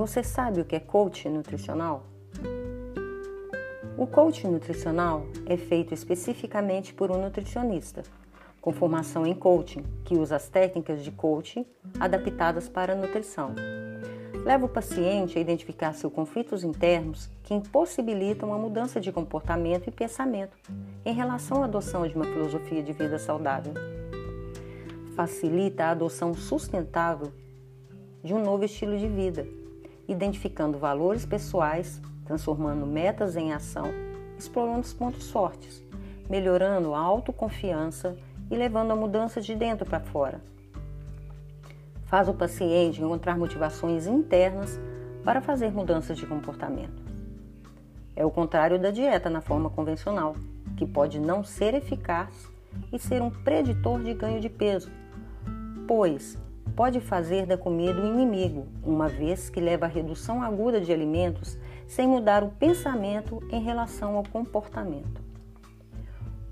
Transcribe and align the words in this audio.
Você 0.00 0.22
sabe 0.22 0.62
o 0.62 0.64
que 0.64 0.74
é 0.74 0.80
coach 0.80 1.28
nutricional? 1.28 2.06
O 3.98 4.06
coach 4.06 4.46
nutricional 4.46 5.26
é 5.44 5.58
feito 5.58 5.92
especificamente 5.92 6.94
por 6.94 7.10
um 7.10 7.20
nutricionista, 7.20 8.02
com 8.62 8.72
formação 8.72 9.26
em 9.26 9.34
coaching, 9.34 9.84
que 10.06 10.16
usa 10.16 10.36
as 10.36 10.48
técnicas 10.48 11.04
de 11.04 11.10
coaching 11.10 11.66
adaptadas 12.00 12.66
para 12.66 12.94
a 12.94 12.96
nutrição. 12.96 13.54
Leva 14.42 14.64
o 14.64 14.70
paciente 14.70 15.36
a 15.36 15.40
identificar 15.42 15.92
seus 15.92 16.14
conflitos 16.14 16.64
internos 16.64 17.28
que 17.42 17.52
impossibilitam 17.52 18.54
a 18.54 18.58
mudança 18.58 19.02
de 19.02 19.12
comportamento 19.12 19.88
e 19.88 19.92
pensamento 19.92 20.56
em 21.04 21.12
relação 21.12 21.60
à 21.60 21.66
adoção 21.66 22.08
de 22.08 22.14
uma 22.14 22.24
filosofia 22.24 22.82
de 22.82 22.94
vida 22.94 23.18
saudável. 23.18 23.74
Facilita 25.14 25.84
a 25.84 25.90
adoção 25.90 26.32
sustentável 26.32 27.30
de 28.24 28.32
um 28.32 28.42
novo 28.42 28.64
estilo 28.64 28.96
de 28.96 29.06
vida 29.06 29.60
identificando 30.12 30.78
valores 30.78 31.24
pessoais, 31.24 32.00
transformando 32.24 32.84
metas 32.86 33.36
em 33.36 33.52
ação, 33.52 33.86
explorando 34.36 34.80
os 34.80 34.92
pontos 34.92 35.30
fortes, 35.30 35.84
melhorando 36.28 36.94
a 36.94 36.98
autoconfiança 36.98 38.16
e 38.50 38.56
levando 38.56 38.90
a 38.90 38.96
mudança 38.96 39.40
de 39.40 39.54
dentro 39.54 39.86
para 39.86 40.00
fora. 40.00 40.40
Faz 42.06 42.28
o 42.28 42.34
paciente 42.34 43.00
encontrar 43.00 43.38
motivações 43.38 44.06
internas 44.06 44.80
para 45.24 45.40
fazer 45.40 45.70
mudanças 45.70 46.18
de 46.18 46.26
comportamento. 46.26 47.00
É 48.16 48.24
o 48.24 48.30
contrário 48.30 48.80
da 48.80 48.90
dieta 48.90 49.30
na 49.30 49.40
forma 49.40 49.70
convencional, 49.70 50.34
que 50.76 50.86
pode 50.86 51.20
não 51.20 51.44
ser 51.44 51.74
eficaz 51.74 52.50
e 52.92 52.98
ser 52.98 53.22
um 53.22 53.30
preditor 53.30 54.02
de 54.02 54.12
ganho 54.12 54.40
de 54.40 54.48
peso, 54.48 54.90
pois 55.86 56.36
pode 56.70 57.00
fazer 57.00 57.46
da 57.46 57.58
comida 57.58 58.00
o 58.00 58.06
inimigo, 58.06 58.66
uma 58.82 59.08
vez 59.08 59.50
que 59.50 59.60
leva 59.60 59.86
à 59.86 59.88
redução 59.88 60.42
aguda 60.42 60.80
de 60.80 60.92
alimentos 60.92 61.58
sem 61.86 62.06
mudar 62.06 62.42
o 62.42 62.50
pensamento 62.50 63.42
em 63.50 63.60
relação 63.60 64.16
ao 64.16 64.24
comportamento. 64.24 65.20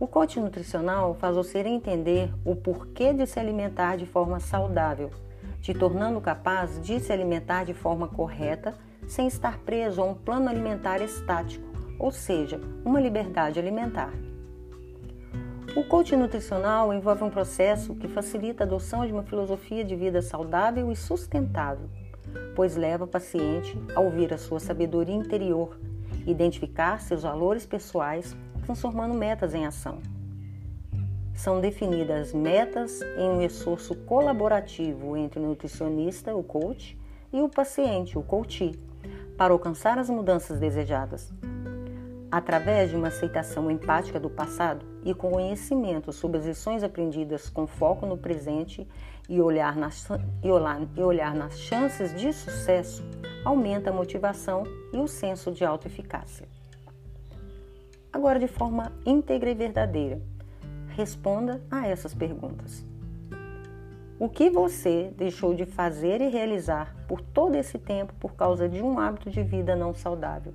O 0.00 0.06
coach 0.06 0.38
nutricional 0.38 1.14
faz 1.14 1.34
você 1.34 1.58
entender 1.58 2.32
o 2.44 2.54
porquê 2.54 3.12
de 3.12 3.26
se 3.26 3.40
alimentar 3.40 3.96
de 3.96 4.06
forma 4.06 4.38
saudável, 4.38 5.10
te 5.60 5.74
tornando 5.74 6.20
capaz 6.20 6.80
de 6.80 7.00
se 7.00 7.12
alimentar 7.12 7.64
de 7.64 7.74
forma 7.74 8.06
correta 8.06 8.74
sem 9.08 9.26
estar 9.26 9.58
preso 9.58 10.00
a 10.00 10.04
um 10.04 10.14
plano 10.14 10.48
alimentar 10.48 11.02
estático, 11.02 11.66
ou 11.98 12.12
seja, 12.12 12.60
uma 12.84 13.00
liberdade 13.00 13.58
alimentar. 13.58 14.12
O 15.78 15.84
coaching 15.84 16.16
nutricional 16.16 16.92
envolve 16.92 17.22
um 17.22 17.30
processo 17.30 17.94
que 17.94 18.08
facilita 18.08 18.64
a 18.64 18.66
adoção 18.66 19.06
de 19.06 19.12
uma 19.12 19.22
filosofia 19.22 19.84
de 19.84 19.94
vida 19.94 20.20
saudável 20.20 20.90
e 20.90 20.96
sustentável, 20.96 21.88
pois 22.56 22.74
leva 22.74 23.04
o 23.04 23.06
paciente 23.06 23.80
a 23.94 24.00
ouvir 24.00 24.34
a 24.34 24.38
sua 24.38 24.58
sabedoria 24.58 25.14
interior, 25.14 25.78
identificar 26.26 27.00
seus 27.00 27.22
valores 27.22 27.64
pessoais, 27.64 28.36
transformando 28.64 29.14
metas 29.14 29.54
em 29.54 29.66
ação. 29.66 30.00
São 31.32 31.60
definidas 31.60 32.34
metas 32.34 33.00
em 33.16 33.30
um 33.30 33.40
esforço 33.40 33.94
colaborativo 33.94 35.16
entre 35.16 35.38
o 35.38 35.46
nutricionista, 35.46 36.34
o 36.34 36.42
coach, 36.42 36.98
e 37.32 37.40
o 37.40 37.48
paciente, 37.48 38.18
o 38.18 38.22
coachee, 38.24 38.76
para 39.36 39.52
alcançar 39.52 39.96
as 39.96 40.10
mudanças 40.10 40.58
desejadas. 40.58 41.32
Através 42.30 42.90
de 42.90 42.96
uma 42.96 43.08
aceitação 43.08 43.70
empática 43.70 44.20
do 44.20 44.28
passado 44.28 44.84
e 45.02 45.14
com 45.14 45.30
conhecimento 45.30 46.12
sobre 46.12 46.38
as 46.38 46.46
lições 46.46 46.82
aprendidas 46.82 47.48
com 47.48 47.66
foco 47.66 48.04
no 48.04 48.18
presente 48.18 48.86
e 49.26 49.40
olhar 49.40 49.74
nas, 49.74 50.06
e 50.42 50.50
olhar, 50.50 50.80
e 50.94 51.00
olhar 51.00 51.34
nas 51.34 51.58
chances 51.58 52.14
de 52.14 52.30
sucesso, 52.34 53.02
aumenta 53.42 53.88
a 53.88 53.92
motivação 53.94 54.64
e 54.92 54.98
o 54.98 55.08
senso 55.08 55.50
de 55.50 55.64
autoeficácia. 55.64 56.46
Agora, 58.12 58.38
de 58.38 58.48
forma 58.48 58.92
íntegra 59.06 59.50
e 59.50 59.54
verdadeira, 59.54 60.20
responda 60.88 61.62
a 61.70 61.86
essas 61.86 62.12
perguntas. 62.12 62.84
O 64.18 64.28
que 64.28 64.50
você 64.50 65.14
deixou 65.16 65.54
de 65.54 65.64
fazer 65.64 66.20
e 66.20 66.28
realizar 66.28 66.94
por 67.06 67.22
todo 67.22 67.54
esse 67.54 67.78
tempo 67.78 68.12
por 68.20 68.34
causa 68.34 68.68
de 68.68 68.82
um 68.82 68.98
hábito 68.98 69.30
de 69.30 69.42
vida 69.42 69.76
não 69.76 69.94
saudável? 69.94 70.52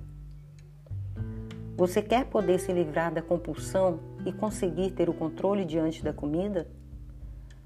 Você 1.76 2.00
quer 2.00 2.26
poder 2.26 2.60
se 2.60 2.72
livrar 2.72 3.12
da 3.12 3.20
compulsão 3.20 3.98
e 4.24 4.32
conseguir 4.32 4.92
ter 4.92 5.08
o 5.10 5.14
controle 5.14 5.64
diante 5.64 6.04
da 6.04 6.12
comida? 6.12 6.68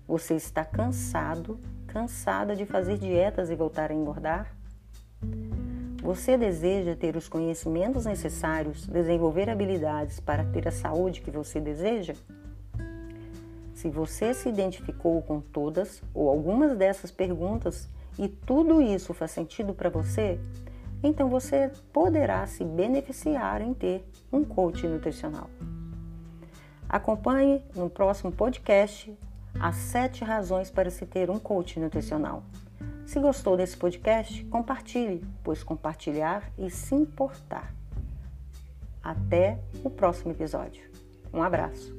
Você 0.06 0.34
está 0.34 0.64
cansado, 0.64 1.60
cansada 1.86 2.56
de 2.56 2.64
fazer 2.64 2.96
dietas 2.96 3.50
e 3.50 3.54
voltar 3.54 3.91
a 3.91 3.94
engordar? 3.94 4.56
Você 6.02 6.38
deseja 6.38 6.96
ter 6.96 7.16
os 7.16 7.28
conhecimentos 7.28 8.06
necessários, 8.06 8.86
desenvolver 8.86 9.50
habilidades 9.50 10.19
para 10.20 10.42
ter 10.42 10.66
a 10.66 10.72
saúde 10.72 11.20
que 11.20 11.30
você 11.30 11.60
deseja? 11.60 12.14
Se 13.75 13.90
você 13.90 14.32
se 14.32 14.48
identificou 14.48 15.20
com 15.20 15.38
todas 15.38 16.02
ou 16.14 16.30
algumas 16.30 16.75
dessas 16.78 17.10
perguntas 17.10 17.90
e 18.19 18.26
tudo 18.26 18.80
isso 18.80 19.12
faz 19.12 19.32
sentido 19.32 19.75
para 19.75 19.90
você, 19.90 20.40
então 21.03 21.28
você 21.28 21.70
poderá 21.92 22.47
se 22.47 22.64
beneficiar 22.64 23.62
em 23.62 23.72
ter 23.72 24.04
um 24.32 24.44
coach 24.44 24.86
nutricional. 24.86 25.48
Acompanhe 26.88 27.62
no 27.75 27.91
próximo 27.91 28.32
podcast 28.32 29.16
as 29.60 29.76
sete 29.76 30.25
razões 30.25 30.70
para 30.70 30.91
se 30.91 31.04
ter 31.04 31.31
um 31.31 31.38
coach 31.38 31.78
nutricional. 31.78 32.42
Se 33.06 33.19
gostou 33.19 33.56
desse 33.56 33.76
podcast, 33.76 34.44
compartilhe, 34.47 35.25
pois 35.42 35.62
compartilhar 35.62 36.50
e 36.58 36.70
se 36.70 36.94
importar. 36.94 37.75
Até 39.03 39.58
o 39.82 39.91
próximo 39.91 40.32
episódio. 40.32 40.82
Um 41.32 41.42
abraço. 41.42 41.97